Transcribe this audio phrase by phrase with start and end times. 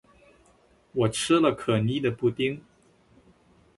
[0.93, 2.59] 我吃了可妮的布丁